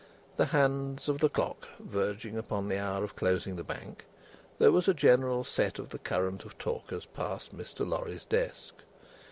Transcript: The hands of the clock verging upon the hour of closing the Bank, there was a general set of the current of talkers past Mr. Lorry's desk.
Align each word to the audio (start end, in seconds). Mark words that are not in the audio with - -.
The 0.37 0.47
hands 0.47 1.07
of 1.07 1.19
the 1.19 1.29
clock 1.29 1.67
verging 1.77 2.35
upon 2.35 2.67
the 2.67 2.79
hour 2.79 3.03
of 3.03 3.15
closing 3.15 3.55
the 3.55 3.63
Bank, 3.63 4.05
there 4.57 4.71
was 4.71 4.87
a 4.87 4.95
general 4.95 5.43
set 5.43 5.77
of 5.77 5.89
the 5.89 5.99
current 5.99 6.43
of 6.43 6.57
talkers 6.57 7.05
past 7.05 7.55
Mr. 7.55 7.87
Lorry's 7.87 8.25
desk. 8.25 8.73